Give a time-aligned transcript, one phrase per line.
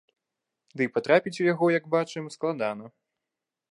[0.81, 2.85] Дый патрапіць у яго, як бачым, складана.